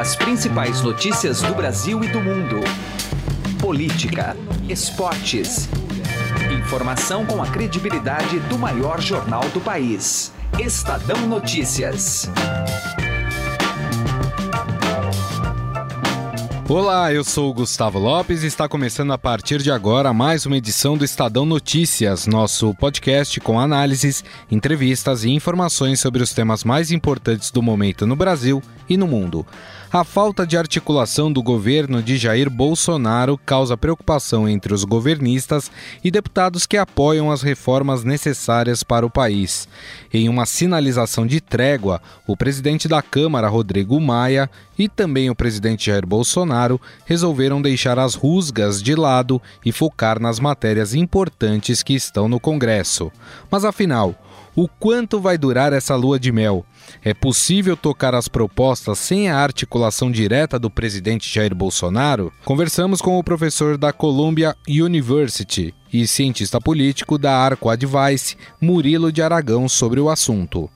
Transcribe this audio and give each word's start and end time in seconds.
As 0.00 0.16
principais 0.16 0.80
notícias 0.80 1.42
do 1.42 1.54
Brasil 1.54 2.02
e 2.02 2.08
do 2.08 2.22
mundo. 2.22 2.60
Política, 3.60 4.34
esportes. 4.66 5.68
Informação 6.58 7.26
com 7.26 7.42
a 7.42 7.46
credibilidade 7.46 8.38
do 8.48 8.58
maior 8.58 8.98
jornal 8.98 9.46
do 9.50 9.60
país. 9.60 10.32
Estadão 10.58 11.26
Notícias. 11.26 12.30
Olá, 16.66 17.12
eu 17.12 17.22
sou 17.22 17.50
o 17.50 17.52
Gustavo 17.52 17.98
Lopes 17.98 18.42
e 18.42 18.46
está 18.46 18.66
começando 18.68 19.12
a 19.12 19.18
partir 19.18 19.60
de 19.60 19.70
agora 19.70 20.14
mais 20.14 20.46
uma 20.46 20.56
edição 20.56 20.96
do 20.96 21.04
Estadão 21.04 21.44
Notícias, 21.44 22.26
nosso 22.26 22.72
podcast 22.76 23.38
com 23.40 23.60
análises, 23.60 24.24
entrevistas 24.50 25.24
e 25.24 25.30
informações 25.30 26.00
sobre 26.00 26.22
os 26.22 26.32
temas 26.32 26.64
mais 26.64 26.90
importantes 26.90 27.50
do 27.50 27.60
momento 27.60 28.06
no 28.06 28.16
Brasil 28.16 28.62
e 28.88 28.96
no 28.96 29.06
mundo. 29.08 29.44
A 29.92 30.04
falta 30.04 30.46
de 30.46 30.56
articulação 30.56 31.32
do 31.32 31.42
governo 31.42 32.00
de 32.00 32.16
Jair 32.16 32.48
Bolsonaro 32.48 33.36
causa 33.36 33.76
preocupação 33.76 34.48
entre 34.48 34.72
os 34.72 34.84
governistas 34.84 35.68
e 36.04 36.12
deputados 36.12 36.64
que 36.64 36.76
apoiam 36.76 37.28
as 37.28 37.42
reformas 37.42 38.04
necessárias 38.04 38.84
para 38.84 39.04
o 39.04 39.10
país. 39.10 39.66
Em 40.14 40.28
uma 40.28 40.46
sinalização 40.46 41.26
de 41.26 41.40
trégua, 41.40 42.00
o 42.24 42.36
presidente 42.36 42.86
da 42.86 43.02
Câmara, 43.02 43.48
Rodrigo 43.48 44.00
Maia, 44.00 44.48
e 44.78 44.88
também 44.88 45.28
o 45.28 45.34
presidente 45.34 45.86
Jair 45.86 46.06
Bolsonaro 46.06 46.80
resolveram 47.04 47.60
deixar 47.60 47.98
as 47.98 48.14
rusgas 48.14 48.80
de 48.80 48.94
lado 48.94 49.42
e 49.66 49.72
focar 49.72 50.20
nas 50.20 50.38
matérias 50.38 50.94
importantes 50.94 51.82
que 51.82 51.94
estão 51.94 52.28
no 52.28 52.38
Congresso. 52.38 53.10
Mas 53.50 53.64
afinal, 53.64 54.14
o 54.54 54.68
quanto 54.68 55.20
vai 55.20 55.36
durar 55.36 55.72
essa 55.72 55.96
lua 55.96 56.18
de 56.18 56.30
mel? 56.30 56.64
É 57.02 57.14
possível 57.14 57.76
tocar 57.76 58.14
as 58.14 58.28
propostas 58.28 58.98
sem 58.98 59.28
a 59.28 59.38
articulação 59.38 60.10
direta 60.10 60.58
do 60.58 60.70
presidente 60.70 61.32
Jair 61.32 61.54
Bolsonaro? 61.54 62.32
Conversamos 62.44 63.00
com 63.00 63.18
o 63.18 63.24
professor 63.24 63.76
da 63.76 63.92
Columbia 63.92 64.56
University 64.68 65.74
e 65.92 66.06
cientista 66.06 66.60
político 66.60 67.18
da 67.18 67.36
Arco 67.36 67.68
Advice, 67.68 68.36
Murilo 68.60 69.12
de 69.12 69.22
Aragão, 69.22 69.68
sobre 69.68 70.00
o 70.00 70.08
assunto. 70.08 70.70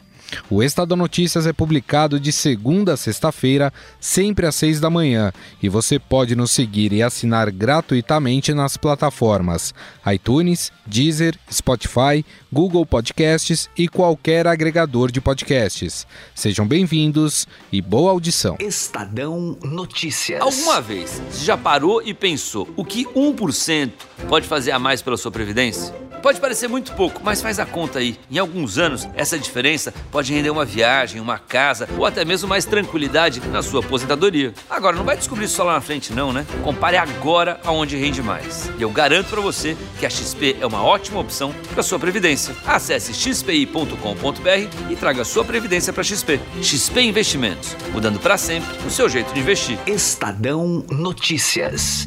O 0.51 0.63
Estado 0.63 0.97
Notícias 0.97 1.47
é 1.47 1.53
publicado 1.53 2.19
de 2.19 2.33
segunda 2.33 2.95
a 2.95 2.97
sexta-feira, 2.97 3.73
sempre 4.01 4.47
às 4.47 4.55
seis 4.55 4.81
da 4.81 4.91
manhã, 4.91 5.33
e 5.63 5.69
você 5.69 5.99
pode 5.99 6.35
nos 6.35 6.51
seguir 6.51 6.93
e 6.93 7.03
assinar 7.03 7.51
gratuitamente 7.51 8.53
nas 8.53 8.77
plataformas 8.77 9.75
iTunes, 10.13 10.73
Deezer, 10.87 11.39
Spotify, 11.51 12.25
Google 12.55 12.87
Podcasts 12.87 13.69
e 13.77 13.89
qualquer 13.89 14.47
agregador 14.47 15.11
de 15.11 15.21
podcasts. 15.21 16.07
Sejam 16.37 16.65
bem-vindos 16.65 17.49
e 17.73 17.83
boa 17.83 18.13
audição. 18.13 18.57
Estadão 18.61 19.59
Notícias. 19.65 20.41
Alguma 20.41 20.81
vez 20.81 21.21
você 21.29 21.45
já 21.45 21.57
parou 21.57 22.01
e 22.01 22.15
pensou 22.15 22.69
o 22.77 22.85
que 22.85 23.07
1% 23.07 23.91
pode 24.29 24.47
fazer 24.47 24.71
a 24.71 24.79
mais 24.79 25.03
pela 25.03 25.17
sua 25.17 25.33
previdência? 25.33 25.93
Pode 26.23 26.41
parecer 26.41 26.69
muito 26.69 26.93
pouco, 26.93 27.21
mas 27.23 27.43
faz 27.43 27.59
a 27.59 27.67
conta 27.67 27.99
aí. 27.99 28.19
Em 28.31 28.39
alguns 28.39 28.79
anos, 28.79 29.07
essa 29.15 29.39
diferença 29.39 29.93
pode 30.11 30.33
render 30.33 30.49
uma 30.49 30.65
viagem, 30.65 31.21
uma 31.21 31.39
casa 31.39 31.87
ou 31.99 32.07
até 32.07 32.25
mesmo 32.25 32.49
mais 32.49 32.65
tranquilidade 32.65 33.41
na 33.49 33.63
sua 33.63 33.81
aposentadoria. 33.81 34.55
Agora, 34.71 34.97
não 34.97 35.05
vai 35.05 35.19
descobrir 35.19 35.45
isso 35.45 35.57
só 35.57 35.65
lá 35.65 35.75
na 35.75 35.83
frente, 35.83 36.15
não, 36.15 36.33
né? 36.33 36.47
Compare 36.63 36.97
agora 36.97 37.61
aonde 37.63 37.99
rende 37.99 38.23
mais. 38.23 38.71
E 38.79 38.83
eu 38.83 38.89
garanto 38.89 39.29
para 39.29 39.43
você 39.43 39.77
que 40.01 40.07
a 40.07 40.09
XP 40.09 40.57
é 40.63 40.67
uma 40.67 40.83
ótima 40.83 41.21
opção 41.21 41.55
para 41.75 41.83
sua 41.83 41.99
previdência. 41.99 42.44
Acesse 42.67 43.13
xpi.com.br 43.15 44.91
e 44.91 44.97
traga 44.97 45.25
sua 45.25 45.45
previdência 45.45 45.93
para 45.93 46.03
XP. 46.03 46.41
XP 46.63 47.01
Investimentos, 47.03 47.77
mudando 47.93 48.19
para 48.19 48.37
sempre 48.37 48.77
o 48.87 48.91
seu 48.91 49.09
jeito 49.09 49.33
de 49.33 49.41
investir. 49.41 49.79
Estadão 49.87 50.85
Notícias. 50.91 52.07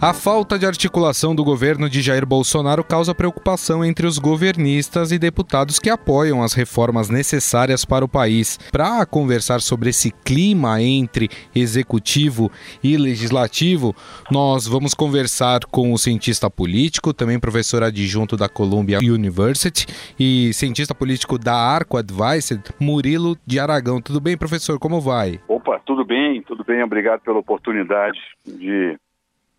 A 0.00 0.14
falta 0.14 0.56
de 0.56 0.64
articulação 0.64 1.34
do 1.34 1.42
governo 1.42 1.90
de 1.90 2.00
Jair 2.00 2.24
Bolsonaro 2.24 2.84
causa 2.84 3.12
preocupação 3.12 3.84
entre 3.84 4.06
os 4.06 4.16
governistas 4.16 5.10
e 5.10 5.18
deputados 5.18 5.80
que 5.80 5.90
apoiam 5.90 6.40
as 6.40 6.54
reformas 6.54 7.10
necessárias 7.10 7.84
para 7.84 8.04
o 8.04 8.08
país. 8.08 8.58
Para 8.70 9.04
conversar 9.04 9.60
sobre 9.60 9.90
esse 9.90 10.12
clima 10.24 10.80
entre 10.80 11.28
executivo 11.52 12.48
e 12.80 12.96
legislativo, 12.96 13.92
nós 14.30 14.68
vamos 14.68 14.94
conversar 14.94 15.64
com 15.64 15.92
o 15.92 15.98
cientista 15.98 16.48
político, 16.48 17.12
também 17.12 17.40
professor 17.40 17.82
adjunto 17.82 18.36
da 18.36 18.48
Columbia 18.48 19.00
University 19.00 19.84
e 20.16 20.54
cientista 20.54 20.94
político 20.94 21.36
da 21.36 21.56
Arco 21.56 21.96
Advice, 21.96 22.60
Murilo 22.78 23.36
de 23.44 23.58
Aragão. 23.58 24.00
Tudo 24.00 24.20
bem, 24.20 24.36
professor? 24.36 24.78
Como 24.78 25.00
vai? 25.00 25.40
Opa, 25.48 25.80
tudo 25.84 26.04
bem, 26.04 26.40
tudo 26.42 26.62
bem. 26.62 26.84
Obrigado 26.84 27.20
pela 27.22 27.40
oportunidade 27.40 28.20
de 28.46 28.96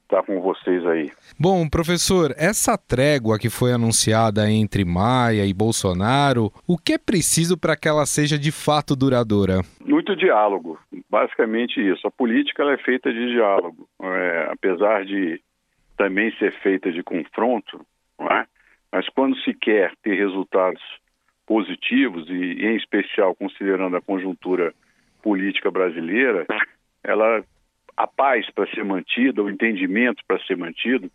estar 0.09 0.23
com 0.23 0.41
vocês 0.41 0.83
aí. 0.87 1.11
Bom, 1.39 1.69
professor, 1.69 2.33
essa 2.35 2.75
trégua 2.77 3.37
que 3.37 3.49
foi 3.49 3.71
anunciada 3.71 4.49
entre 4.49 4.83
Maia 4.83 5.45
e 5.45 5.53
Bolsonaro, 5.53 6.51
o 6.67 6.77
que 6.77 6.93
é 6.93 6.97
preciso 6.97 7.57
para 7.57 7.77
que 7.77 7.87
ela 7.87 8.05
seja 8.05 8.37
de 8.37 8.51
fato 8.51 8.95
duradoura? 8.95 9.61
Muito 9.85 10.15
diálogo, 10.15 10.79
basicamente 11.09 11.79
isso. 11.79 12.07
A 12.07 12.11
política 12.11 12.63
é 12.63 12.77
feita 12.77 13.13
de 13.13 13.33
diálogo, 13.33 13.87
é, 14.01 14.49
apesar 14.51 15.05
de 15.05 15.39
também 15.95 16.31
ser 16.37 16.51
feita 16.61 16.91
de 16.91 17.03
confronto, 17.03 17.85
é? 18.19 18.45
mas 18.91 19.07
quando 19.09 19.37
se 19.41 19.53
quer 19.53 19.93
ter 20.01 20.15
resultados 20.15 20.81
positivos 21.45 22.27
e, 22.29 22.65
em 22.65 22.75
especial 22.75 23.35
considerando 23.35 23.97
a 23.97 24.01
conjuntura 24.01 24.73
política 25.21 25.69
brasileira, 25.69 26.45
ela 27.03 27.43
a 27.99 28.07
paz 28.07 28.49
para 28.51 28.65
ser 28.73 28.85
mantida, 28.85 29.43
o 29.43 29.49
entendimento 29.49 30.23
para 30.25 30.39
ser 30.45 30.55
mantido, 30.55 31.11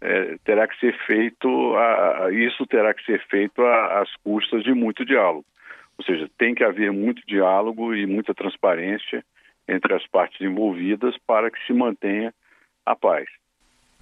é, 0.00 0.36
terá 0.44 0.66
que 0.66 0.80
ser 0.80 0.96
feito, 1.04 1.76
a, 1.76 2.30
isso 2.32 2.66
terá 2.66 2.94
que 2.94 3.04
ser 3.04 3.22
feito 3.26 3.62
às 3.62 4.10
custas 4.24 4.64
de 4.64 4.72
muito 4.72 5.04
diálogo. 5.04 5.44
Ou 5.98 6.04
seja, 6.06 6.26
tem 6.38 6.54
que 6.54 6.64
haver 6.64 6.90
muito 6.90 7.20
diálogo 7.26 7.94
e 7.94 8.06
muita 8.06 8.34
transparência 8.34 9.22
entre 9.68 9.92
as 9.92 10.06
partes 10.06 10.40
envolvidas 10.40 11.14
para 11.26 11.50
que 11.50 11.62
se 11.66 11.74
mantenha 11.74 12.32
a 12.86 12.96
paz. 12.96 13.28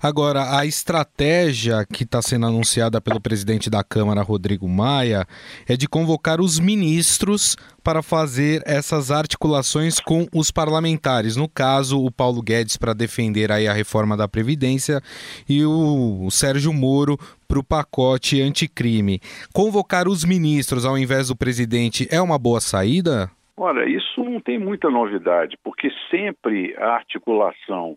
Agora, 0.02 0.58
a 0.58 0.66
estratégia 0.66 1.86
que 1.90 2.02
está 2.02 2.20
sendo 2.20 2.46
anunciada 2.46 3.00
pelo 3.00 3.20
presidente 3.20 3.70
da 3.70 3.82
Câmara, 3.82 4.22
Rodrigo 4.22 4.68
Maia, 4.68 5.24
é 5.66 5.76
de 5.76 5.88
convocar 5.88 6.40
os 6.40 6.58
ministros 6.58 7.56
para 7.82 8.02
fazer 8.02 8.62
essas 8.66 9.10
articulações 9.10 10.00
com 10.00 10.26
os 10.34 10.50
parlamentares. 10.50 11.36
No 11.36 11.48
caso, 11.48 12.04
o 12.04 12.10
Paulo 12.10 12.42
Guedes 12.42 12.76
para 12.76 12.92
defender 12.92 13.50
aí 13.50 13.66
a 13.66 13.72
reforma 13.72 14.16
da 14.16 14.28
Previdência 14.28 15.00
e 15.48 15.64
o 15.64 16.28
Sérgio 16.30 16.72
Moro 16.72 17.16
para 17.48 17.58
o 17.58 17.64
pacote 17.64 18.42
anticrime. 18.42 19.20
Convocar 19.54 20.06
os 20.08 20.24
ministros 20.24 20.84
ao 20.84 20.98
invés 20.98 21.28
do 21.28 21.36
presidente 21.36 22.06
é 22.10 22.20
uma 22.20 22.38
boa 22.38 22.60
saída? 22.60 23.30
Olha, 23.56 23.88
isso 23.88 24.22
não 24.24 24.40
tem 24.40 24.58
muita 24.58 24.90
novidade, 24.90 25.56
porque 25.62 25.88
sempre 26.10 26.74
a 26.76 26.88
articulação 26.88 27.96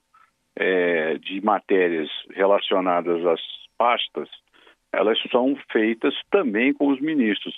é, 0.60 1.18
de 1.20 1.40
matérias 1.42 2.10
relacionadas 2.32 3.24
às 3.26 3.42
pastas, 3.78 4.28
elas 4.92 5.20
são 5.32 5.56
feitas 5.72 6.16
também 6.32 6.74
com 6.74 6.88
os 6.88 7.00
ministros, 7.00 7.56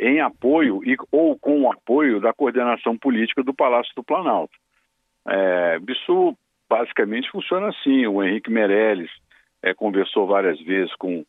em 0.00 0.20
apoio 0.20 0.80
e, 0.84 0.96
ou 1.12 1.38
com 1.38 1.62
o 1.62 1.70
apoio 1.70 2.20
da 2.20 2.32
coordenação 2.32 2.96
política 2.96 3.42
do 3.42 3.52
Palácio 3.52 3.92
do 3.94 4.02
Planalto. 4.02 4.54
É, 5.28 5.78
isso 5.86 6.36
basicamente 6.68 7.30
funciona 7.30 7.68
assim. 7.68 8.06
O 8.06 8.22
Henrique 8.22 8.50
Meirelles 8.50 9.10
é, 9.62 9.74
conversou 9.74 10.26
várias 10.26 10.58
vezes 10.60 10.94
com 10.96 11.24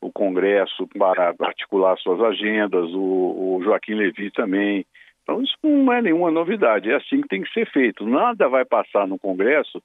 o 0.00 0.12
Congresso 0.12 0.86
para 0.98 1.34
articular 1.40 1.96
suas 1.98 2.20
agendas, 2.20 2.90
o, 2.92 3.56
o 3.56 3.62
Joaquim 3.62 3.94
Levi 3.94 4.30
também. 4.32 4.84
Então, 5.22 5.40
isso 5.42 5.56
não 5.62 5.92
é 5.92 6.02
nenhuma 6.02 6.30
novidade, 6.30 6.90
é 6.90 6.96
assim 6.96 7.22
que 7.22 7.28
tem 7.28 7.42
que 7.42 7.52
ser 7.52 7.66
feito. 7.70 8.06
Nada 8.06 8.46
vai 8.48 8.64
passar 8.64 9.06
no 9.06 9.18
Congresso 9.18 9.80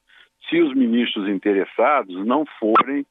se 0.48 0.62
os 0.62 0.74
ministros 0.74 1.28
interessados 1.28 2.26
não 2.26 2.46
forem 2.60 3.06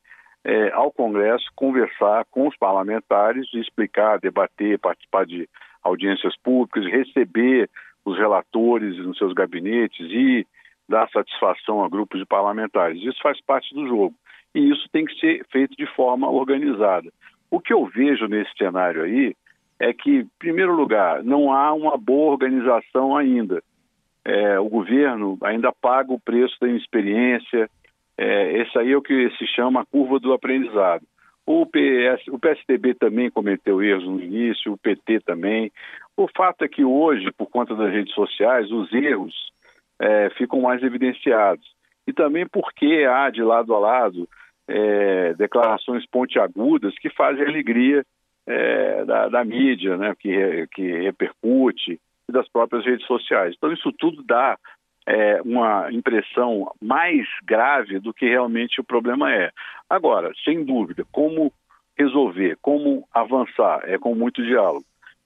é, 0.44 0.70
ao 0.72 0.90
Congresso 0.90 1.44
conversar 1.54 2.24
com 2.30 2.48
os 2.48 2.56
parlamentares, 2.56 3.52
explicar, 3.54 4.18
debater, 4.18 4.78
participar 4.78 5.26
de 5.26 5.48
audiências 5.82 6.36
públicas, 6.38 6.84
receber 6.90 7.68
os 8.04 8.16
relatores 8.16 8.96
nos 8.98 9.18
seus 9.18 9.32
gabinetes 9.32 10.06
e 10.10 10.46
dar 10.88 11.08
satisfação 11.10 11.84
a 11.84 11.88
grupos 11.88 12.18
de 12.18 12.26
parlamentares. 12.26 13.02
Isso 13.02 13.20
faz 13.22 13.40
parte 13.42 13.74
do 13.74 13.86
jogo. 13.86 14.14
E 14.54 14.70
isso 14.70 14.88
tem 14.90 15.04
que 15.04 15.14
ser 15.20 15.44
feito 15.50 15.76
de 15.76 15.86
forma 15.94 16.30
organizada. 16.30 17.12
O 17.50 17.60
que 17.60 17.72
eu 17.72 17.84
vejo 17.86 18.26
nesse 18.26 18.50
cenário 18.56 19.02
aí 19.02 19.34
é 19.78 19.92
que, 19.92 20.20
em 20.20 20.30
primeiro 20.38 20.74
lugar, 20.74 21.22
não 21.22 21.52
há 21.52 21.72
uma 21.72 21.96
boa 21.96 22.32
organização 22.32 23.16
ainda 23.16 23.62
é, 24.28 24.60
o 24.60 24.68
governo 24.68 25.38
ainda 25.42 25.72
paga 25.72 26.12
o 26.12 26.20
preço 26.20 26.54
da 26.60 26.68
inexperiência. 26.68 27.68
É, 28.16 28.58
esse 28.58 28.78
aí 28.78 28.92
é 28.92 28.96
o 28.96 29.00
que 29.00 29.30
se 29.38 29.46
chama 29.46 29.80
a 29.80 29.86
curva 29.86 30.20
do 30.20 30.34
aprendizado. 30.34 31.02
O, 31.46 31.64
PS, 31.64 32.28
o 32.28 32.38
PSDB 32.38 32.92
também 32.92 33.30
cometeu 33.30 33.82
erros 33.82 34.04
no 34.04 34.20
início, 34.20 34.70
o 34.70 34.76
PT 34.76 35.20
também. 35.20 35.72
O 36.14 36.28
fato 36.36 36.62
é 36.62 36.68
que 36.68 36.84
hoje, 36.84 37.32
por 37.38 37.46
conta 37.46 37.74
das 37.74 37.90
redes 37.90 38.12
sociais, 38.12 38.70
os 38.70 38.92
erros 38.92 39.34
é, 39.98 40.28
ficam 40.36 40.60
mais 40.60 40.82
evidenciados. 40.82 41.66
E 42.06 42.12
também 42.12 42.46
porque 42.46 43.06
há 43.08 43.30
de 43.30 43.42
lado 43.42 43.74
a 43.74 43.78
lado 43.78 44.28
é, 44.68 45.32
declarações 45.34 46.04
pontiagudas 46.06 46.94
que 46.98 47.08
fazem 47.08 47.46
alegria 47.46 48.04
é, 48.46 49.06
da, 49.06 49.28
da, 49.30 49.42
mídia, 49.42 49.96
né, 49.96 50.14
que, 50.18 50.66
que 50.74 50.82
repercute, 51.00 51.98
e 52.28 52.32
das 52.32 52.48
próprias 52.48 52.84
redes 52.84 53.06
sociais. 53.06 53.54
Então, 53.56 53.72
isso 53.72 53.92
tudo 53.92 54.22
dá 54.22 54.58
é, 55.06 55.40
uma 55.42 55.90
impressão 55.92 56.70
mais 56.80 57.26
grave 57.44 57.98
do 57.98 58.12
que 58.12 58.26
realmente 58.26 58.80
o 58.80 58.84
problema 58.84 59.32
é. 59.32 59.50
Agora, 59.88 60.32
sem 60.44 60.64
dúvida, 60.64 61.04
como 61.10 61.52
resolver, 61.98 62.56
como 62.60 63.08
avançar, 63.12 63.80
é 63.84 63.98
com 63.98 64.14
muito 64.14 64.42
diálogo. 64.42 64.84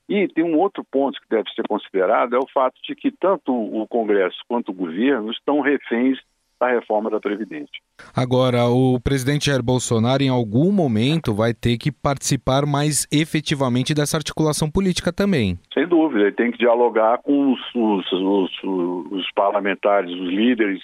E 0.09 0.29
tem 0.29 0.45
um 0.45 0.59
outro 0.59 0.85
ponto 0.85 1.21
que 1.21 1.29
deve 1.29 1.51
ser 1.51 1.67
considerado, 1.69 2.35
é 2.35 2.39
o 2.39 2.49
fato 2.53 2.75
de 2.83 2.95
que 2.95 3.11
tanto 3.11 3.53
o 3.53 3.87
Congresso 3.87 4.39
quanto 4.49 4.71
o 4.71 4.75
governo 4.75 5.31
estão 5.31 5.61
reféns 5.61 6.19
da 6.63 6.69
reforma 6.69 7.11
da 7.11 7.19
Previdência. 7.19 7.75
Agora, 8.15 8.67
o 8.69 9.01
presidente 9.01 9.47
Jair 9.47 9.63
Bolsonaro, 9.63 10.23
em 10.23 10.29
algum 10.29 10.71
momento, 10.71 11.35
vai 11.35 11.53
ter 11.53 11.77
que 11.77 11.91
participar 11.91 12.65
mais 12.65 13.05
efetivamente 13.11 13.93
dessa 13.93 14.17
articulação 14.17 14.71
política 14.71 15.13
também. 15.13 15.59
Sem 15.75 15.89
dúvida, 15.89 16.21
ele 16.21 16.33
tem 16.33 16.53
que 16.53 16.59
dialogar 16.59 17.19
com 17.19 17.53
os, 17.53 17.61
os, 17.75 18.13
os, 18.13 18.51
os 19.11 19.33
parlamentares, 19.35 20.13
os 20.13 20.29
líderes, 20.29 20.81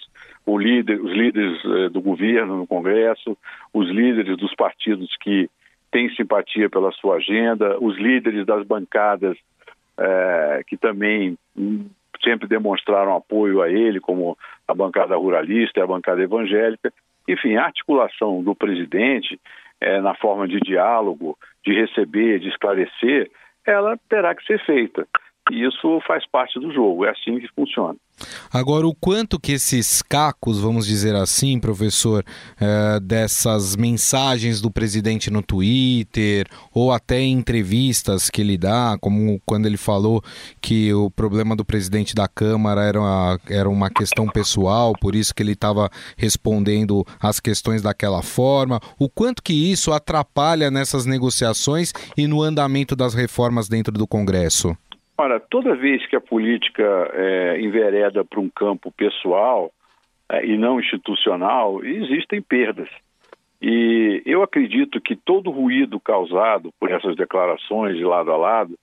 líder, 0.48 1.00
os 1.00 1.12
líderes 1.12 1.64
eh, 1.64 1.88
do 1.90 2.00
governo 2.00 2.56
no 2.56 2.66
Congresso, 2.66 3.38
os 3.72 3.88
líderes 3.88 4.36
dos 4.36 4.52
partidos 4.56 5.08
que 5.20 5.48
têm 5.92 6.10
simpatia 6.16 6.68
pela 6.68 6.90
sua 6.92 7.16
agenda, 7.16 7.78
os 7.80 7.96
líderes 7.96 8.44
das 8.44 8.66
bancadas 8.66 9.36
eh, 9.96 10.62
que 10.66 10.76
também 10.76 11.36
sempre 12.22 12.48
demonstraram 12.48 13.14
apoio 13.14 13.62
a 13.62 13.70
ele, 13.70 14.00
como 14.00 14.36
a 14.66 14.74
bancada 14.74 15.16
ruralista 15.16 15.80
e 15.80 15.82
a 15.82 15.86
bancada 15.86 16.22
evangélica. 16.22 16.92
Enfim, 17.26 17.56
a 17.56 17.64
articulação 17.64 18.42
do 18.42 18.54
presidente 18.54 19.38
é, 19.80 20.00
na 20.00 20.14
forma 20.14 20.48
de 20.48 20.58
diálogo, 20.60 21.38
de 21.64 21.72
receber, 21.72 22.40
de 22.40 22.48
esclarecer, 22.48 23.30
ela 23.66 23.98
terá 24.08 24.34
que 24.34 24.44
ser 24.44 24.64
feita. 24.64 25.06
Isso 25.50 26.00
faz 26.06 26.26
parte 26.26 26.58
do 26.58 26.72
jogo, 26.72 27.04
é 27.04 27.10
assim 27.10 27.38
que 27.38 27.48
funciona. 27.48 27.96
Agora, 28.52 28.86
o 28.86 28.94
quanto 28.94 29.38
que 29.38 29.52
esses 29.52 30.02
cacos, 30.02 30.58
vamos 30.58 30.86
dizer 30.86 31.14
assim, 31.14 31.60
professor, 31.60 32.24
é, 32.60 32.98
dessas 33.00 33.76
mensagens 33.76 34.60
do 34.60 34.70
presidente 34.70 35.30
no 35.30 35.42
Twitter, 35.42 36.46
ou 36.74 36.90
até 36.90 37.22
entrevistas 37.22 38.28
que 38.28 38.40
ele 38.40 38.58
dá, 38.58 38.96
como 39.00 39.40
quando 39.46 39.66
ele 39.66 39.76
falou 39.76 40.22
que 40.60 40.92
o 40.92 41.10
problema 41.10 41.54
do 41.54 41.64
presidente 41.64 42.14
da 42.14 42.26
Câmara 42.26 42.82
era 42.82 42.98
uma, 42.98 43.40
era 43.48 43.68
uma 43.68 43.90
questão 43.90 44.26
pessoal, 44.26 44.94
por 45.00 45.14
isso 45.14 45.34
que 45.34 45.42
ele 45.42 45.52
estava 45.52 45.88
respondendo 46.16 47.04
as 47.20 47.38
questões 47.38 47.82
daquela 47.82 48.22
forma, 48.22 48.80
o 48.98 49.08
quanto 49.08 49.42
que 49.42 49.52
isso 49.52 49.92
atrapalha 49.92 50.70
nessas 50.70 51.06
negociações 51.06 51.92
e 52.16 52.26
no 52.26 52.42
andamento 52.42 52.96
das 52.96 53.14
reformas 53.14 53.68
dentro 53.68 53.92
do 53.92 54.06
Congresso? 54.06 54.76
Ora, 55.20 55.40
toda 55.40 55.74
vez 55.74 56.06
que 56.06 56.14
a 56.14 56.20
política 56.20 57.10
é, 57.12 57.60
envereda 57.60 58.24
para 58.24 58.38
um 58.38 58.48
campo 58.48 58.92
pessoal 58.92 59.72
é, 60.28 60.46
e 60.46 60.56
não 60.56 60.78
institucional, 60.78 61.84
existem 61.84 62.40
perdas. 62.40 62.88
E 63.60 64.22
eu 64.24 64.44
acredito 64.44 65.00
que 65.00 65.16
todo 65.16 65.50
ruído 65.50 65.98
causado 65.98 66.72
por 66.78 66.92
essas 66.92 67.16
declarações 67.16 67.96
de 67.96 68.04
lado 68.04 68.30
a 68.30 68.36
lado, 68.36 68.78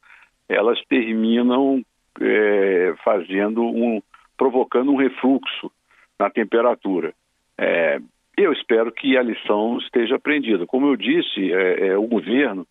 elas 0.49 0.77
terminam 0.89 1.81
é, 2.19 2.93
fazendo 3.01 3.63
um, 3.63 4.01
provocando 4.37 4.91
um 4.91 4.97
refluxo 4.97 5.71
na 6.19 6.29
temperatura. 6.29 7.13
É, 7.57 7.97
eu 8.35 8.51
espero 8.51 8.91
que 8.91 9.17
a 9.17 9.23
lição 9.23 9.77
esteja 9.77 10.17
aprendida. 10.17 10.67
Como 10.67 10.87
eu 10.87 10.97
disse, 10.97 11.53
é, 11.53 11.97
o 11.97 12.05
governo 12.07 12.67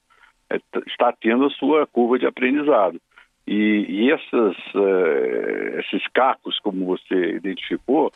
está 0.86 1.10
tendo 1.18 1.46
a 1.46 1.50
sua 1.50 1.86
curva 1.86 2.18
de 2.18 2.26
aprendizado. 2.26 3.00
E, 3.46 3.86
e 3.88 4.10
essas, 4.10 4.56
uh, 4.74 5.78
esses 5.80 6.06
cacos, 6.14 6.58
como 6.60 6.86
você 6.86 7.36
identificou, 7.36 8.10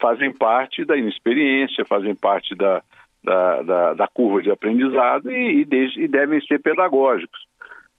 fazem 0.00 0.32
parte 0.32 0.84
da 0.84 0.96
inexperiência, 0.96 1.84
fazem 1.84 2.14
parte 2.14 2.54
da, 2.54 2.82
da, 3.22 3.62
da, 3.62 3.94
da 3.94 4.08
curva 4.08 4.42
de 4.42 4.50
aprendizado 4.50 5.30
e, 5.30 5.62
e, 5.62 5.64
de, 5.64 6.04
e, 6.04 6.08
devem 6.08 6.40
ser 6.42 6.60
pedagógicos. 6.60 7.40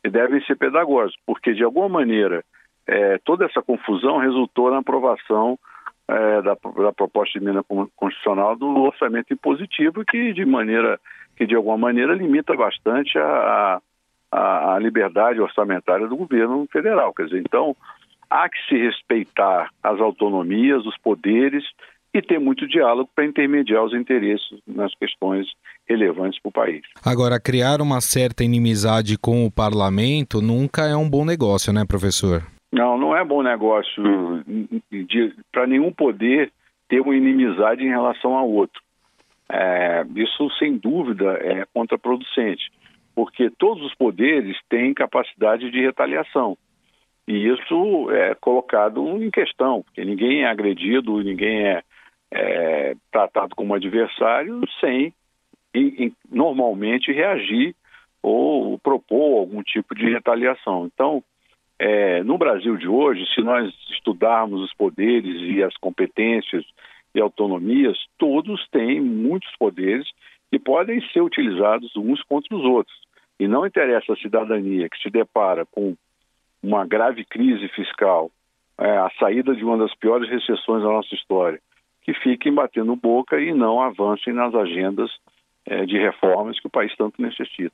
E 0.04 0.10
devem 0.10 0.42
ser 0.46 0.56
pedagógicos, 0.56 1.20
porque 1.26 1.54
de 1.54 1.64
alguma 1.64 1.90
maneira 1.90 2.44
é, 2.88 3.18
toda 3.26 3.46
essa 3.46 3.62
confusão 3.62 4.18
resultou 4.18 4.70
na 4.70 4.78
aprovação 4.78 5.58
é, 6.08 6.42
da, 6.44 6.54
da, 6.54 6.94
proposta 6.94 7.40
de 7.40 7.44
emenda 7.44 7.64
constitucional 7.96 8.56
do 8.56 8.68
orçamento 8.84 9.34
impositivo, 9.34 10.06
que 10.06 10.34
de 10.34 10.46
maneira 10.46 11.00
que 11.36 11.46
de 11.46 11.56
alguma 11.56 11.78
maneira 11.78 12.14
limita 12.14 12.56
bastante 12.56 13.18
a, 13.18 13.26
a 13.26 13.82
a, 14.32 14.76
a 14.76 14.80
liberdade 14.80 15.40
orçamentária 15.40 16.08
do 16.08 16.18
governo 16.18 16.68
federal. 16.72 17.14
Quer 17.14 17.26
dizer, 17.26 17.40
então 17.40 17.76
há 18.30 18.50
que 18.50 18.58
se 18.68 18.78
respeitar 18.78 19.70
as 19.84 20.00
autonomias, 20.00 20.86
os 20.86 20.98
poderes 20.98 21.64
e 22.14 22.22
ter 22.22 22.40
muito 22.40 22.68
diálogo 22.68 23.10
para 23.14 23.26
intermediar 23.26 23.84
os 23.84 23.94
interesses 23.94 24.60
nas 24.66 24.94
questões 24.96 25.48
relevantes 25.88 26.40
para 26.42 26.50
o 26.50 26.52
país. 26.52 26.82
Agora, 27.06 27.40
criar 27.40 27.82
uma 27.82 28.00
certa 28.00 28.44
inimizade 28.44 29.18
com 29.18 29.46
o 29.46 29.52
parlamento 29.52 30.42
nunca 30.42 30.84
é 30.84 30.96
um 30.96 31.10
bom 31.10 31.26
negócio, 31.26 31.74
né, 31.74 31.84
professor? 31.86 32.42
Não, 32.72 32.98
não 32.98 33.16
é 33.16 33.24
bom 33.24 33.44
negócio 33.44 34.02
para 35.52 35.68
nenhum 35.68 35.92
poder 35.92 36.52
ter 36.88 37.02
uma 37.02 37.16
inimizade 37.16 37.84
em 37.84 37.90
relação 37.90 38.34
ao 38.36 38.50
outro. 38.50 38.82
É, 39.50 40.06
isso, 40.16 40.50
sem 40.58 40.78
dúvida, 40.78 41.34
é 41.42 41.66
contraproducente 41.74 42.72
porque 43.16 43.50
todos 43.50 43.84
os 43.84 43.96
poderes 43.96 44.58
têm 44.70 44.94
capacidade 44.94 45.72
de 45.72 45.82
retaliação. 45.82 46.58
E 47.28 47.48
isso 47.48 48.12
é 48.12 48.36
colocado 48.36 49.02
em 49.24 49.32
questão, 49.32 49.82
porque 49.82 50.04
ninguém 50.06 50.44
é 50.44 50.48
agredido, 50.48 51.24
ninguém 51.24 51.66
é, 51.66 51.84
é 52.32 52.96
tratado 53.12 53.56
como 53.56 53.74
adversário 53.74 54.62
sem 54.80 55.14
em, 55.74 56.06
em, 56.06 56.14
normalmente 56.30 57.12
reagir 57.12 57.76
ou 58.22 58.78
propor 58.80 59.40
algum 59.40 59.64
tipo 59.64 59.96
de 59.96 60.10
retaliação. 60.10 60.86
Então, 60.86 61.24
é, 61.80 62.24
no 62.24 62.38
Brasil 62.38 62.78
de 62.78 62.88
hoje, 62.88 63.26
se 63.34 63.42
nós 63.42 63.74
estudarmos 63.90 64.62
os 64.62 64.74
poderes 64.74 65.42
e 65.42 65.64
as 65.64 65.76
competências 65.78 66.64
e 67.14 67.20
autonomias, 67.20 67.98
todos 68.18 68.68
têm 68.70 69.02
muitos 69.02 69.52
poderes 69.58 70.08
que 70.52 70.60
podem 70.60 71.02
ser 71.12 71.22
utilizados 71.22 71.96
uns 71.96 72.22
contra 72.24 72.56
os 72.56 72.64
outros. 72.64 72.96
E 73.40 73.48
não 73.48 73.66
interessa 73.66 74.14
a 74.14 74.18
cidadania 74.18 74.90
que 74.90 74.98
se 75.02 75.10
depara 75.10 75.66
com 75.66 75.96
uma 76.64 76.86
grave 76.86 77.26
crise 77.26 77.68
fiscal, 77.70 78.32
é, 78.78 78.98
a 78.98 79.10
saída 79.20 79.56
de 79.56 79.64
uma 79.64 79.78
das 79.78 79.94
piores 79.96 80.30
recessões 80.30 80.84
da 80.84 80.90
nossa 80.90 81.14
história, 81.14 81.60
que 82.02 82.14
fiquem 82.14 82.54
batendo 82.54 82.96
boca 82.96 83.40
e 83.40 83.54
não 83.54 83.82
avancem 83.82 84.34
nas 84.34 84.54
agendas 84.54 85.12
é, 85.66 85.86
de 85.86 85.98
reformas 85.98 86.60
que 86.60 86.68
o 86.68 86.72
país 86.72 86.96
tanto 86.96 87.22
necessita. 87.22 87.74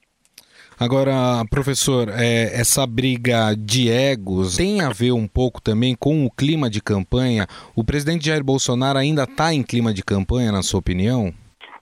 Agora, 0.79 1.43
professor, 1.49 2.09
é, 2.09 2.59
essa 2.59 2.87
briga 2.87 3.55
de 3.55 3.89
egos 3.89 4.57
tem 4.57 4.81
a 4.81 4.89
ver 4.89 5.11
um 5.11 5.27
pouco 5.27 5.61
também 5.61 5.95
com 5.95 6.25
o 6.25 6.31
clima 6.31 6.69
de 6.69 6.81
campanha? 6.81 7.45
O 7.75 7.83
presidente 7.83 8.25
Jair 8.25 8.43
Bolsonaro 8.43 8.97
ainda 8.97 9.23
está 9.23 9.53
em 9.53 9.61
clima 9.61 9.93
de 9.93 10.03
campanha, 10.03 10.51
na 10.51 10.63
sua 10.63 10.79
opinião? 10.79 11.31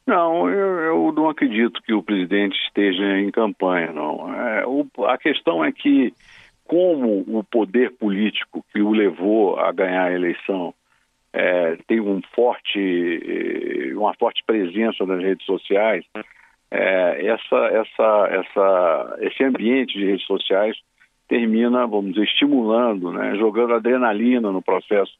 Não, 0.10 0.50
eu, 0.50 0.80
eu, 0.80 1.12
não 1.12 1.30
acredito 1.30 1.84
que 1.84 1.94
o 1.94 2.02
presidente 2.02 2.58
esteja 2.66 3.20
em 3.20 3.30
campanha, 3.30 3.94
não. 3.94 4.34
É, 4.34 4.66
o, 4.66 4.88
a 5.06 5.20
questão 5.20 5.64
é 5.64 5.72
que, 5.72 6.12
como 6.66 7.24
o 7.28 7.44
poder 7.44 7.92
político 7.92 8.66
que 8.74 8.82
o 8.82 8.92
levou 8.92 9.60
a 9.60 9.72
ganhar 9.72 10.06
a 10.06 10.12
eleição 10.12 10.74
é, 11.32 11.78
tem 11.86 12.00
um 12.00 12.24
forte, 12.34 12.80
eh, 12.80 13.96
uma 13.96 14.16
forte 14.16 14.44
presença 14.48 15.06
nas 15.06 15.20
redes 15.22 15.46
sociais, 15.46 16.04
é, 16.72 17.28
essa, 17.28 17.58
essa, 17.68 18.28
essa, 18.32 19.18
esse 19.22 19.44
ambiente 19.44 19.96
de 19.96 20.06
redes 20.06 20.26
sociais 20.26 20.76
termina, 21.28 21.86
vamos 21.86 22.14
dizer, 22.14 22.26
estimulando, 22.26 23.12
né, 23.12 23.36
jogando 23.36 23.76
adrenalina 23.76 24.52
no 24.52 24.64
processo 24.64 25.14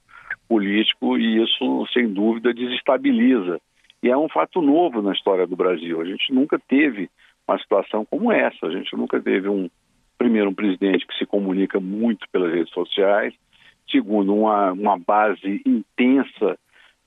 político 0.48 1.16
e 1.16 1.44
isso, 1.44 1.86
sem 1.94 2.12
dúvida, 2.12 2.56
desestabiliza 2.56 3.62
e 4.02 4.10
é 4.10 4.18
um 4.18 4.30
fato 4.30 4.62
novo 4.62 5.02
na 5.02 5.12
história 5.12 5.46
do 5.46 5.56
Brasil. 5.56 6.00
A 6.00 6.06
gente 6.06 6.34
nunca 6.34 6.58
teve 6.60 7.10
uma 7.48 7.58
situação 7.60 8.06
como 8.06 8.32
essa. 8.32 8.66
A 8.66 8.72
gente 8.72 8.96
nunca 8.96 9.20
teve 9.20 9.50
um 9.50 9.70
primeiro 10.18 10.50
um 10.50 10.54
presidente 10.54 11.08
que 11.08 11.18
se 11.18 11.26
comunica 11.26 11.80
muito 11.80 12.28
pelas 12.30 12.54
redes 12.54 12.74
sociais, 12.74 13.34
segundo 13.90 14.36
uma, 14.36 14.74
uma 14.74 14.98
base 14.98 15.62
intensa 15.66 16.58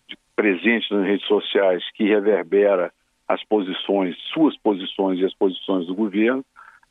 de 0.09 0.17
presente 0.35 0.93
nas 0.93 1.07
redes 1.07 1.27
sociais 1.27 1.83
que 1.95 2.05
reverbera 2.05 2.91
as 3.29 3.45
posições, 3.45 4.17
suas 4.33 4.57
posições 4.59 5.19
e 5.19 5.25
as 5.25 5.35
posições 5.35 5.87
do 5.87 5.95
governo, 5.95 6.45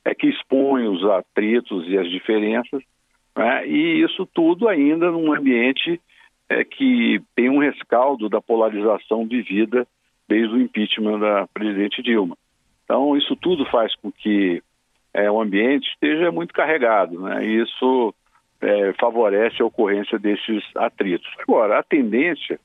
é 0.05 0.15
que 0.15 0.27
expõe 0.27 0.87
os 0.87 1.03
atritos 1.05 1.87
e 1.87 1.97
as 1.97 2.09
diferenças, 2.09 2.81
né? 3.35 3.67
e 3.67 4.01
isso 4.03 4.27
tudo 4.33 4.67
ainda 4.67 5.11
num 5.11 5.33
ambiente 5.33 5.99
é, 6.51 6.65
que 6.65 7.21
tem 7.33 7.49
um 7.49 7.59
rescaldo 7.59 8.27
da 8.27 8.41
polarização 8.41 9.25
vivida 9.25 9.87
desde 10.27 10.53
o 10.53 10.61
impeachment 10.61 11.19
da 11.19 11.47
presidente 11.47 12.03
Dilma. 12.03 12.37
Então, 12.83 13.15
isso 13.15 13.37
tudo 13.37 13.65
faz 13.67 13.95
com 13.95 14.11
que 14.11 14.61
é, 15.13 15.31
o 15.31 15.39
ambiente 15.39 15.87
esteja 15.89 16.29
muito 16.29 16.53
carregado, 16.53 17.21
né? 17.21 17.45
e 17.45 17.61
isso 17.61 18.13
é, 18.59 18.93
favorece 18.99 19.61
a 19.61 19.65
ocorrência 19.65 20.19
desses 20.19 20.63
atritos. 20.75 21.29
Agora, 21.39 21.79
a 21.79 21.83
tendência 21.83 22.59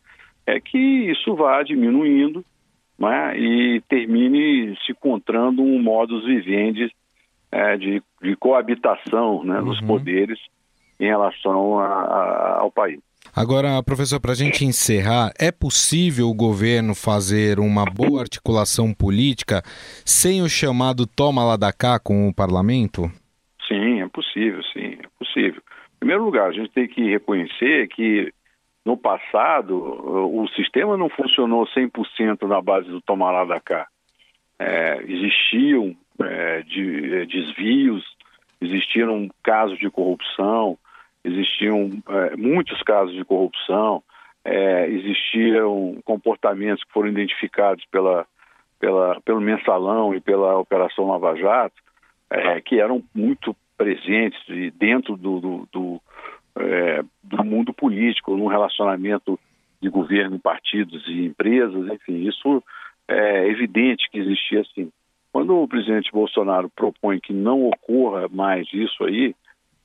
é 0.45 0.59
que 0.59 0.78
isso 0.78 1.37
vá 1.37 1.62
diminuindo 1.62 2.45
né, 2.99 3.38
e 3.38 3.81
termine 3.88 4.76
se 4.85 4.93
encontrando 4.93 5.62
um 5.62 5.81
modus 5.81 6.25
vivendi 6.25 6.90
é, 7.52 7.76
de, 7.76 8.02
de, 8.21 8.37
coabitação 8.37 9.45
né, 9.45 9.61
uhum. 9.61 9.66
dos 9.66 9.81
poderes 9.83 10.40
em 10.99 11.07
relação 11.07 11.78
a, 11.78 11.87
a, 11.87 12.59
ao 12.61 12.71
país. 12.71 13.00
Agora, 13.37 13.83
professor, 13.83 14.19
para 14.19 14.33
a 14.33 14.35
gente 14.35 14.64
encerrar, 14.64 15.31
é 15.38 15.52
possível 15.52 16.26
o 16.31 16.35
governo 16.35 16.95
fazer 16.95 17.59
uma 17.59 17.85
boa 17.85 18.23
articulação 18.23 18.95
política 18.95 19.61
sem 20.07 20.40
o 20.40 20.49
chamado 20.49 21.07
toma 21.07 21.45
lá 21.45 21.55
da 21.55 21.71
cá 21.71 22.00
com 22.00 22.28
o 22.28 22.35
parlamento? 22.35 23.11
Sim, 23.69 24.00
é 24.00 24.09
possível, 24.09 24.62
sim, 24.73 24.97
é 25.05 25.09
possível. 25.19 25.61
Em 25.97 25.99
primeiro 25.99 26.25
lugar, 26.25 26.49
a 26.49 26.52
gente 26.52 26.71
tem 26.71 26.88
que 26.88 27.11
reconhecer 27.11 27.88
que 27.88 28.33
no 28.87 28.97
passado 28.97 29.76
o 29.76 30.49
sistema 30.57 30.97
não 30.97 31.11
funcionou 31.11 31.66
100% 31.66 32.49
na 32.49 32.62
base 32.62 32.88
do 32.88 33.02
tomar 33.02 33.33
lá 33.33 33.45
da 33.45 33.61
cá. 33.61 33.87
É, 34.59 35.05
existiam 35.07 35.95
é, 36.23 36.62
de, 36.62 37.16
é, 37.16 37.26
desvios, 37.26 38.02
existiram 38.62 39.28
casos 39.43 39.78
de 39.78 39.90
corrupção, 39.90 40.78
existiam 41.26 41.90
é, 42.09 42.37
muitos 42.37 42.80
casos 42.83 43.14
de 43.14 43.25
corrupção, 43.25 44.02
é, 44.45 44.88
existiam 44.88 45.99
comportamentos 46.04 46.85
que 46.85 46.92
foram 46.92 47.09
identificados 47.09 47.85
pela, 47.90 48.26
pela, 48.78 49.21
pelo 49.23 49.40
mensalão 49.40 50.14
e 50.14 50.21
pela 50.21 50.56
Operação 50.59 51.09
Lava 51.09 51.35
Jato, 51.37 51.75
é, 52.30 52.61
que 52.61 52.80
eram 52.80 53.02
muito 53.14 53.56
presentes 53.76 54.40
dentro 54.75 55.16
do, 55.16 55.40
do, 55.40 55.68
do, 55.73 56.00
é, 56.59 57.02
do 57.23 57.45
mundo 57.45 57.73
político, 57.75 58.37
no 58.37 58.47
relacionamento 58.47 59.38
de 59.80 59.88
governo, 59.88 60.38
partidos 60.38 61.06
e 61.09 61.26
empresas, 61.26 61.87
enfim, 61.92 62.26
isso 62.26 62.62
é 63.09 63.49
evidente 63.49 64.09
que 64.11 64.18
existia 64.18 64.61
assim. 64.61 64.90
Quando 65.33 65.54
o 65.61 65.68
presidente 65.68 66.11
Bolsonaro 66.11 66.71
propõe 66.71 67.21
que 67.21 67.33
não 67.33 67.68
ocorra 67.68 68.28
mais 68.28 68.66
isso 68.73 69.04
aí, 69.04 69.35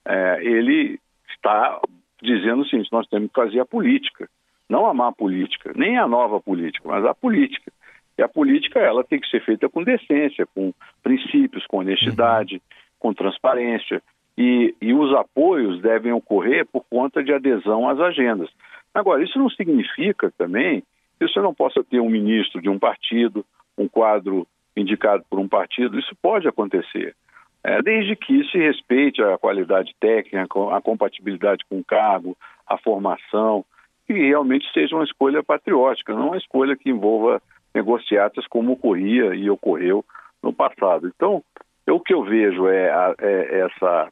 é, 0.05 0.39
ele 0.41 0.99
está 1.41 1.81
dizendo 2.21 2.61
o 2.61 2.65
seguinte: 2.65 2.91
nós 2.91 3.07
temos 3.07 3.29
que 3.29 3.35
fazer 3.35 3.59
a 3.59 3.65
política, 3.65 4.29
não 4.69 4.85
a 4.85 4.93
má 4.93 5.11
política, 5.11 5.73
nem 5.75 5.97
a 5.97 6.07
nova 6.07 6.39
política, 6.39 6.87
mas 6.87 7.03
a 7.05 7.13
política. 7.13 7.71
E 8.17 8.21
a 8.21 8.27
política 8.27 8.79
ela 8.79 9.03
tem 9.03 9.19
que 9.19 9.29
ser 9.29 9.43
feita 9.43 9.67
com 9.67 9.83
decência, 9.83 10.45
com 10.53 10.73
princípios, 11.01 11.65
com 11.65 11.77
honestidade, 11.77 12.61
com 12.99 13.13
transparência. 13.13 14.01
E, 14.37 14.75
e 14.81 14.93
os 14.93 15.13
apoios 15.15 15.81
devem 15.81 16.11
ocorrer 16.11 16.65
por 16.65 16.85
conta 16.89 17.23
de 17.23 17.33
adesão 17.33 17.89
às 17.89 17.99
agendas. 17.99 18.49
Agora, 18.93 19.23
isso 19.23 19.39
não 19.39 19.49
significa 19.49 20.31
também 20.37 20.83
que 21.17 21.27
você 21.27 21.39
não 21.39 21.53
possa 21.53 21.83
ter 21.83 21.99
um 21.99 22.09
ministro 22.09 22.61
de 22.61 22.69
um 22.69 22.77
partido, 22.79 23.45
um 23.77 23.87
quadro 23.87 24.47
indicado 24.75 25.23
por 25.29 25.39
um 25.39 25.47
partido, 25.47 25.99
isso 25.99 26.15
pode 26.21 26.47
acontecer, 26.47 27.15
é, 27.63 27.81
desde 27.81 28.15
que 28.15 28.43
se 28.45 28.57
respeite 28.57 29.21
a 29.21 29.37
qualidade 29.37 29.93
técnica, 29.99 30.75
a 30.75 30.81
compatibilidade 30.81 31.63
com 31.69 31.79
o 31.79 31.83
cargo, 31.83 32.35
a 32.67 32.77
formação, 32.77 33.63
que 34.07 34.13
realmente 34.13 34.71
seja 34.73 34.95
uma 34.95 35.03
escolha 35.03 35.43
patriótica, 35.43 36.13
não 36.13 36.27
uma 36.27 36.37
escolha 36.37 36.75
que 36.75 36.89
envolva 36.89 37.41
negociatas 37.73 38.47
como 38.47 38.73
ocorria 38.73 39.35
e 39.35 39.49
ocorreu 39.49 40.03
no 40.41 40.51
passado. 40.51 41.07
Então, 41.07 41.43
o 41.87 41.99
que 41.99 42.13
eu 42.13 42.23
vejo 42.23 42.67
é, 42.67 42.89
a, 42.89 43.15
é 43.19 43.59
essa 43.61 44.11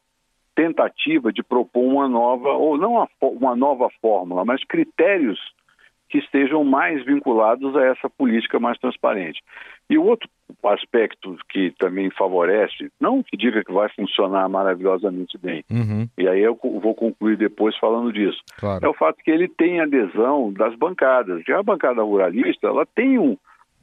tentativa 0.54 1.32
de 1.32 1.42
propor 1.42 1.82
uma 1.82 2.08
nova, 2.08 2.50
ou 2.50 2.76
não 2.76 2.92
uma, 2.92 3.08
uma 3.20 3.56
nova 3.56 3.88
fórmula, 4.00 4.44
mas 4.44 4.62
critérios 4.64 5.38
que 6.08 6.18
estejam 6.18 6.64
mais 6.64 7.04
vinculados 7.04 7.74
a 7.76 7.84
essa 7.84 8.10
política 8.10 8.58
mais 8.58 8.78
transparente. 8.78 9.40
E 9.88 9.96
o 9.96 10.04
outro 10.04 10.28
aspecto 10.64 11.36
que 11.48 11.72
também 11.78 12.10
favorece, 12.10 12.90
não 13.00 13.22
que 13.22 13.36
diga 13.36 13.64
que 13.64 13.72
vai 13.72 13.88
funcionar 13.90 14.48
maravilhosamente 14.48 15.38
bem, 15.38 15.64
uhum. 15.70 16.08
e 16.18 16.28
aí 16.28 16.40
eu 16.40 16.58
vou 16.62 16.94
concluir 16.94 17.36
depois 17.36 17.76
falando 17.78 18.12
disso, 18.12 18.38
claro. 18.58 18.84
é 18.84 18.88
o 18.88 18.94
fato 18.94 19.22
que 19.22 19.30
ele 19.30 19.48
tem 19.48 19.80
adesão 19.80 20.52
das 20.52 20.74
bancadas. 20.74 21.42
Já 21.46 21.58
a 21.58 21.62
bancada 21.62 22.02
ruralista, 22.02 22.66
ela 22.66 22.86
tem, 22.86 23.18
um, 23.18 23.36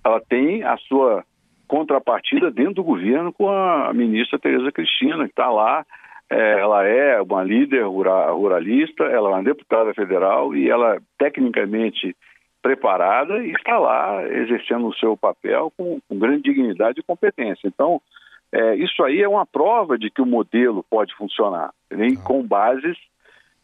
ela 0.04 0.22
tem 0.22 0.64
a 0.64 0.78
sua 0.78 1.24
contrapartida 1.68 2.50
dentro 2.50 2.76
do 2.76 2.84
governo 2.84 3.34
com 3.34 3.50
a 3.50 3.92
ministra 3.94 4.40
Tereza 4.40 4.72
Cristina, 4.72 5.26
que 5.26 5.32
está 5.32 5.50
lá 5.50 5.86
é, 6.30 6.60
ela 6.60 6.86
é 6.86 7.22
uma 7.22 7.44
líder 7.44 7.86
ruralista, 7.86 9.04
ela 9.06 9.30
é 9.30 9.34
uma 9.34 9.44
deputada 9.44 9.94
federal 9.94 10.54
e 10.56 10.70
ela 10.70 10.98
tecnicamente 11.18 12.16
preparada 12.68 13.38
e 13.40 13.52
está 13.52 13.80
lá 13.80 14.28
exercendo 14.28 14.88
o 14.88 14.96
seu 14.96 15.16
papel 15.16 15.72
com, 15.78 16.02
com 16.08 16.20
grande 16.20 16.44
dignidade 16.44 17.00
e 17.00 17.04
competência. 17.04 17.66
Então, 17.66 18.02
é, 18.52 18.76
isso 18.76 19.02
aí 19.04 19.22
é 19.22 19.28
uma 19.28 19.46
prova 19.46 19.98
de 19.98 20.10
que 20.10 20.22
o 20.22 20.26
modelo 20.26 20.84
pode 20.90 21.16
funcionar, 21.16 21.72
né? 21.90 22.08
com 22.26 22.44
bases 22.44 22.98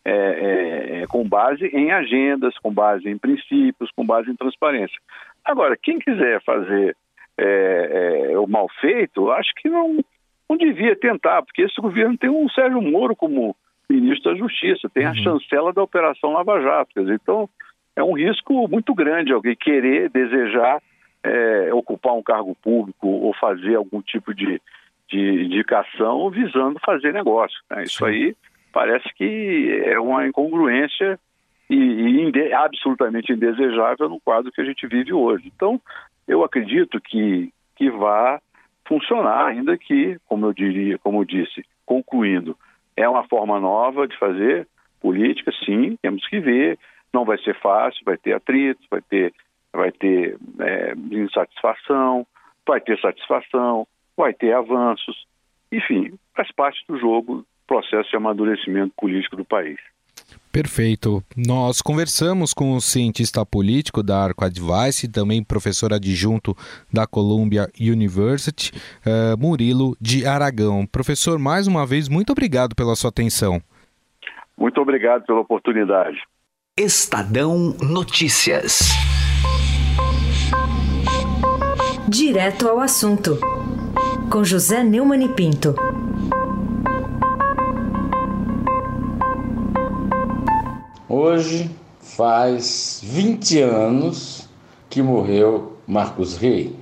é, 0.05 0.11
é, 0.11 1.01
é, 1.01 1.07
com 1.07 1.27
base 1.27 1.65
em 1.65 1.91
agendas, 1.91 2.57
com 2.59 2.73
base 2.73 3.09
em 3.09 3.17
princípios, 3.17 3.91
com 3.95 4.05
base 4.05 4.29
em 4.29 4.35
transparência. 4.35 4.97
Agora, 5.43 5.77
quem 5.81 5.99
quiser 5.99 6.41
fazer 6.43 6.95
é, 7.37 8.31
é, 8.31 8.39
o 8.39 8.47
mal 8.47 8.69
feito, 8.79 9.31
acho 9.31 9.53
que 9.55 9.69
não, 9.69 9.99
não 10.49 10.57
devia 10.57 10.95
tentar, 10.95 11.41
porque 11.43 11.61
esse 11.61 11.79
governo 11.81 12.17
tem 12.17 12.29
um 12.29 12.49
Sérgio 12.49 12.81
Moro 12.81 13.15
como 13.15 13.55
ministro 13.89 14.31
da 14.31 14.37
Justiça, 14.37 14.89
tem 14.93 15.05
a 15.05 15.09
uhum. 15.09 15.15
chancela 15.15 15.73
da 15.73 15.83
Operação 15.83 16.33
Lava 16.33 16.61
Jato. 16.61 17.01
Dizer, 17.01 17.19
então, 17.21 17.49
é 17.95 18.03
um 18.03 18.13
risco 18.13 18.67
muito 18.67 18.93
grande 18.93 19.33
alguém 19.33 19.55
querer, 19.55 20.09
desejar 20.09 20.81
é, 21.23 21.73
ocupar 21.73 22.13
um 22.13 22.23
cargo 22.23 22.55
público 22.55 23.07
ou 23.07 23.33
fazer 23.33 23.75
algum 23.75 24.01
tipo 24.01 24.33
de, 24.33 24.61
de 25.09 25.45
indicação 25.45 26.29
visando 26.29 26.79
fazer 26.85 27.13
negócio. 27.13 27.57
Né? 27.69 27.83
Isso 27.83 27.99
Sim. 27.99 28.05
aí 28.05 28.35
parece 28.73 29.07
que 29.15 29.83
é 29.85 29.99
uma 29.99 30.27
incongruência 30.27 31.19
e, 31.69 31.75
e 31.75 32.21
inde, 32.23 32.51
absolutamente 32.53 33.31
indesejável 33.31 34.09
no 34.09 34.19
quadro 34.19 34.51
que 34.51 34.61
a 34.61 34.65
gente 34.65 34.85
vive 34.85 35.13
hoje. 35.13 35.51
Então, 35.55 35.79
eu 36.27 36.43
acredito 36.43 36.99
que, 36.99 37.51
que 37.75 37.89
vá 37.89 38.41
funcionar, 38.85 39.47
ainda 39.47 39.77
que, 39.77 40.17
como 40.27 40.47
eu 40.47 40.53
diria, 40.53 40.97
como 40.97 41.21
eu 41.21 41.25
disse, 41.25 41.63
concluindo, 41.85 42.57
é 42.97 43.07
uma 43.07 43.23
forma 43.27 43.59
nova 43.59 44.07
de 44.07 44.17
fazer 44.17 44.67
política, 44.99 45.51
sim, 45.65 45.97
temos 46.01 46.25
que 46.27 46.39
ver, 46.39 46.77
não 47.13 47.25
vai 47.25 47.37
ser 47.39 47.55
fácil, 47.59 48.01
vai 48.05 48.17
ter 48.17 48.33
atritos, 48.33 48.85
vai 48.89 49.01
ter, 49.01 49.33
vai 49.71 49.91
ter 49.91 50.37
é, 50.59 50.93
insatisfação, 51.11 52.25
vai 52.67 52.81
ter 52.81 52.99
satisfação, 52.99 53.87
vai 54.17 54.33
ter 54.33 54.53
avanços, 54.53 55.25
enfim, 55.71 56.13
faz 56.35 56.51
parte 56.51 56.83
do 56.87 56.97
jogo, 56.99 57.45
processo 57.67 58.09
de 58.09 58.15
amadurecimento 58.15 58.93
político 58.97 59.35
do 59.35 59.45
país. 59.45 59.79
Perfeito. 60.51 61.23
Nós 61.35 61.81
conversamos 61.81 62.53
com 62.53 62.73
o 62.73 62.81
cientista 62.81 63.43
político 63.43 64.03
da 64.03 64.23
Arco 64.23 64.45
Advice, 64.45 65.11
também 65.11 65.43
professor 65.43 65.91
adjunto 65.91 66.55
da 66.93 67.07
Columbia 67.07 67.67
University, 67.79 68.71
uh, 68.99 69.35
Murilo 69.35 69.97
de 69.99 70.27
Aragão. 70.27 70.85
Professor, 70.85 71.39
mais 71.39 71.65
uma 71.65 71.87
vez, 71.87 72.07
muito 72.07 72.31
obrigado 72.31 72.75
pela 72.75 72.95
sua 72.95 73.09
atenção. 73.09 73.59
Muito 74.55 74.79
obrigado 74.79 75.25
pela 75.25 75.39
oportunidade. 75.39 76.21
Estadão 76.75 77.75
Notícias. 77.83 78.79
Direto 82.07 82.67
ao 82.67 82.79
assunto, 82.79 83.37
com 84.31 84.43
José 84.43 84.83
Neumann 84.83 85.23
e 85.23 85.29
Pinto. 85.29 85.75
Hoje 91.07 91.69
faz 91.99 93.01
20 93.03 93.61
anos 93.61 94.49
que 94.89 95.03
morreu 95.03 95.77
Marcos 95.85 96.35
Rey, 96.37 96.75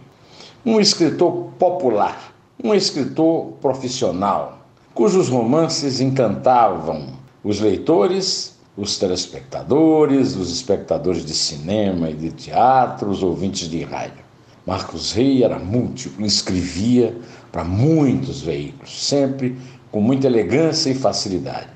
um 0.66 0.80
escritor 0.80 1.52
popular, 1.60 2.34
um 2.64 2.74
escritor 2.74 3.58
profissional, 3.60 4.66
cujos 4.94 5.28
romances 5.28 6.00
encantavam 6.00 7.10
os 7.44 7.60
leitores, 7.60 8.51
os 8.78 8.98
telespectadores, 8.98 10.36
os 10.36 10.52
espectadores 10.52 11.26
de 11.26 11.34
cinema 11.34 12.10
e 12.10 12.14
de 12.14 12.32
teatro, 12.32 13.10
os 13.10 13.22
ouvintes 13.22 13.70
de 13.70 13.84
rádio. 13.84 14.24
Marcos 14.66 15.12
Rey 15.12 15.44
era 15.44 15.60
múltiplo, 15.60 16.26
escrevia 16.26 17.16
para 17.52 17.64
muitos 17.64 18.42
veículos, 18.42 19.06
sempre 19.06 19.58
com 19.92 20.00
muita 20.00 20.28
elegância 20.28 20.90
e 20.90 20.96
facilidade. 20.96 21.68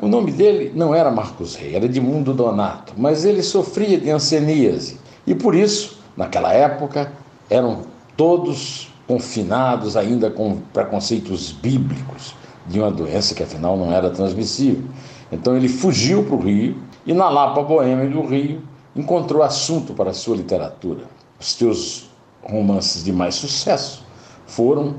O 0.00 0.08
nome 0.08 0.32
dele 0.32 0.72
não 0.74 0.94
era 0.94 1.10
Marcos 1.10 1.54
Rey, 1.54 1.74
era 1.74 1.84
Edmundo 1.84 2.32
Donato, 2.32 2.94
mas 2.96 3.24
ele 3.24 3.42
sofria 3.42 3.98
de 3.98 4.10
anseníase 4.10 4.98
e 5.26 5.34
por 5.34 5.54
isso, 5.54 5.98
naquela 6.16 6.52
época, 6.52 7.12
eram 7.48 7.82
todos 8.16 8.90
confinados 9.06 9.96
ainda 9.96 10.30
com 10.30 10.58
preconceitos 10.72 11.52
bíblicos 11.52 12.34
de 12.66 12.80
uma 12.80 12.90
doença 12.90 13.34
que 13.34 13.42
afinal 13.42 13.76
não 13.76 13.92
era 13.92 14.10
transmissível. 14.10 14.84
Então 15.32 15.56
ele 15.56 15.68
fugiu 15.68 16.22
para 16.24 16.34
o 16.34 16.40
Rio 16.40 16.76
e 17.06 17.14
na 17.14 17.30
Lapa 17.30 17.62
Boêmia 17.62 18.08
do 18.08 18.22
Rio 18.22 18.60
encontrou 18.94 19.42
assunto 19.42 19.94
para 19.94 20.12
sua 20.12 20.36
literatura. 20.36 21.04
Os 21.40 21.54
teus 21.54 22.10
romances 22.42 23.02
de 23.02 23.12
mais 23.12 23.34
sucesso 23.34 24.04
foram 24.46 24.96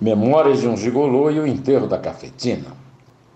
Memórias 0.00 0.60
de 0.60 0.66
um 0.66 0.76
Gigolô 0.76 1.30
e 1.30 1.38
O 1.38 1.46
Enterro 1.46 1.86
da 1.86 1.98
Cafetina, 1.98 2.68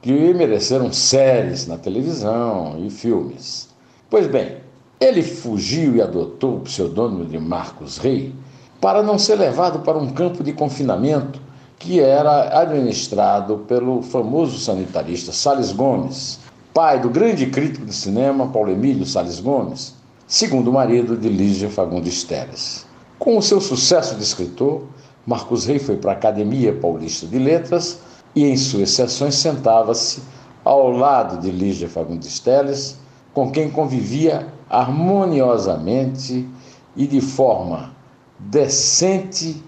que 0.00 0.32
mereceram 0.32 0.90
séries 0.90 1.66
na 1.66 1.76
televisão 1.76 2.82
e 2.84 2.88
filmes. 2.88 3.68
Pois 4.08 4.26
bem, 4.26 4.56
ele 4.98 5.22
fugiu 5.22 5.94
e 5.94 6.00
adotou 6.00 6.56
o 6.56 6.60
pseudônimo 6.60 7.26
de 7.26 7.38
Marcos 7.38 7.98
Rey 7.98 8.34
para 8.80 9.02
não 9.02 9.18
ser 9.18 9.34
levado 9.34 9.80
para 9.80 9.98
um 9.98 10.10
campo 10.10 10.42
de 10.42 10.54
confinamento 10.54 11.38
que 11.78 12.00
era 12.00 12.60
administrado 12.60 13.58
pelo 13.68 14.02
famoso 14.02 14.58
sanitarista 14.58 15.32
Sales 15.32 15.72
Gomes, 15.72 16.40
pai 16.72 17.00
do 17.00 17.10
grande 17.10 17.46
crítico 17.46 17.86
de 17.86 17.94
cinema 17.94 18.48
Paulo 18.48 18.70
Emílio 18.70 19.04
Sales 19.04 19.40
Gomes, 19.40 19.94
segundo 20.26 20.72
marido 20.72 21.16
de 21.16 21.28
Lígia 21.28 21.68
Fagundes 21.68 22.24
Teres. 22.24 22.86
Com 23.18 23.38
o 23.38 23.42
seu 23.42 23.60
sucesso 23.60 24.16
de 24.16 24.22
escritor, 24.22 24.82
Marcos 25.26 25.66
Rey 25.66 25.78
foi 25.78 25.96
para 25.96 26.12
a 26.12 26.14
Academia 26.14 26.74
Paulista 26.74 27.26
de 27.26 27.38
Letras 27.38 28.00
e 28.34 28.44
em 28.44 28.56
suas 28.56 28.90
sessões 28.90 29.36
sentava-se 29.36 30.22
ao 30.64 30.90
lado 30.90 31.40
de 31.40 31.50
Lígia 31.50 31.88
Fagundes 31.88 32.40
Teles, 32.40 32.98
com 33.32 33.50
quem 33.50 33.70
convivia 33.70 34.48
harmoniosamente 34.68 36.48
e 36.96 37.06
de 37.06 37.20
forma 37.20 37.92
decente 38.38 39.62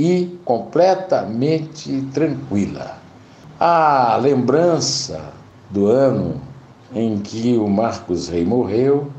e 0.00 0.38
completamente 0.46 2.00
tranquila. 2.14 2.96
A 3.58 4.16
lembrança 4.16 5.20
do 5.68 5.88
ano 5.88 6.40
em 6.94 7.18
que 7.18 7.58
o 7.58 7.68
Marcos 7.68 8.30
Rey 8.30 8.42
morreu 8.42 9.12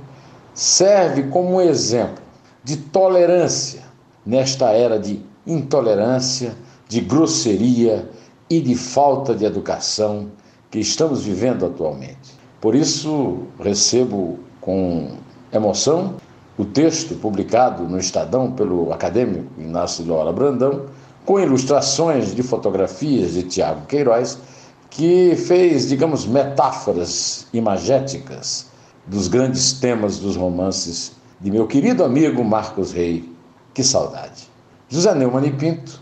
serve 0.55 1.23
como 1.29 1.57
um 1.57 1.61
exemplo 1.61 2.23
de 2.63 2.77
tolerância 2.77 3.83
nesta 4.25 4.71
era 4.71 4.97
de 4.97 5.23
intolerância, 5.45 6.55
de 6.89 6.99
grosseria 6.99 8.09
e 8.49 8.59
de 8.59 8.75
falta 8.75 9.35
de 9.35 9.45
educação 9.45 10.31
que 10.71 10.79
estamos 10.79 11.23
vivendo 11.23 11.63
atualmente. 11.63 12.39
Por 12.59 12.73
isso, 12.73 13.43
recebo 13.59 14.39
com 14.59 15.11
emoção 15.53 16.15
o 16.57 16.65
texto 16.65 17.15
publicado 17.15 17.83
no 17.83 17.97
Estadão 17.97 18.51
pelo 18.51 18.91
acadêmico 18.91 19.47
Inácio 19.57 20.05
Lola 20.05 20.33
Brandão, 20.33 20.85
com 21.25 21.39
ilustrações 21.39 22.35
de 22.35 22.43
fotografias 22.43 23.33
de 23.33 23.43
Tiago 23.43 23.85
Queiroz, 23.85 24.37
que 24.89 25.35
fez, 25.35 25.87
digamos, 25.87 26.25
metáforas 26.25 27.47
imagéticas 27.53 28.67
dos 29.07 29.27
grandes 29.27 29.73
temas 29.73 30.19
dos 30.19 30.35
romances 30.35 31.13
de 31.39 31.49
meu 31.49 31.65
querido 31.65 32.03
amigo 32.03 32.43
Marcos 32.43 32.91
Rey. 32.91 33.31
Que 33.73 33.83
saudade. 33.83 34.49
José 34.89 35.15
Neumann 35.15 35.45
e 35.45 35.51
Pinto, 35.51 36.01